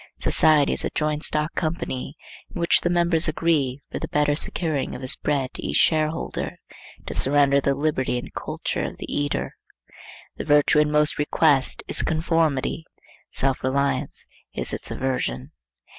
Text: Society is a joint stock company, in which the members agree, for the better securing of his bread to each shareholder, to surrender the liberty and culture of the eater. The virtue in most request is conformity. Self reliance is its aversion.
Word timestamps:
Society 0.17 0.73
is 0.73 0.83
a 0.83 0.89
joint 0.89 1.21
stock 1.23 1.53
company, 1.53 2.15
in 2.49 2.59
which 2.59 2.81
the 2.81 2.89
members 2.89 3.27
agree, 3.27 3.83
for 3.91 3.99
the 3.99 4.07
better 4.07 4.35
securing 4.35 4.95
of 4.95 5.03
his 5.03 5.15
bread 5.15 5.53
to 5.53 5.63
each 5.63 5.75
shareholder, 5.77 6.57
to 7.05 7.13
surrender 7.13 7.61
the 7.61 7.75
liberty 7.75 8.17
and 8.17 8.33
culture 8.33 8.79
of 8.79 8.97
the 8.97 9.15
eater. 9.15 9.53
The 10.37 10.45
virtue 10.45 10.79
in 10.79 10.89
most 10.91 11.19
request 11.19 11.83
is 11.87 12.01
conformity. 12.01 12.83
Self 13.29 13.61
reliance 13.63 14.25
is 14.55 14.73
its 14.73 14.89
aversion. 14.89 15.51